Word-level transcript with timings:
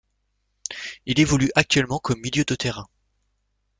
Il 1.05 1.19
évolue 1.19 1.51
actuellement 1.53 1.99
comme 1.99 2.21
milieu 2.21 2.43
de 2.43 2.55
terrain. 2.55 2.87